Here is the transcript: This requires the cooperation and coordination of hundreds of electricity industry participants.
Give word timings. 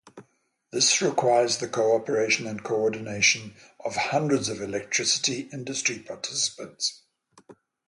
This 0.71 0.99
requires 0.99 1.59
the 1.59 1.67
cooperation 1.67 2.47
and 2.47 2.63
coordination 2.63 3.53
of 3.85 3.95
hundreds 3.95 4.49
of 4.49 4.59
electricity 4.59 5.41
industry 5.53 5.99
participants. 5.99 7.03